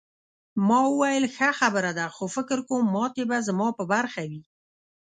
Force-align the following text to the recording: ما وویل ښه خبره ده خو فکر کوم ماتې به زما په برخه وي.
ما 0.67 0.79
وویل 0.89 1.25
ښه 1.35 1.49
خبره 1.59 1.91
ده 1.97 2.05
خو 2.15 2.23
فکر 2.35 2.57
کوم 2.67 2.83
ماتې 2.95 3.23
به 3.29 3.37
زما 3.47 3.67
په 3.77 3.83
برخه 3.93 4.21
وي. 4.29 4.41